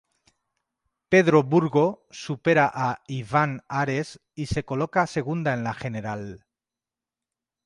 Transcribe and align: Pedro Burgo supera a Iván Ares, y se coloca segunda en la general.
Pedro 1.09 1.43
Burgo 1.43 2.07
supera 2.09 2.71
a 2.73 3.03
Iván 3.05 3.61
Ares, 3.67 4.19
y 4.33 4.47
se 4.47 4.65
coloca 4.65 5.05
segunda 5.05 5.53
en 5.53 5.63
la 5.63 5.75
general. 5.75 6.47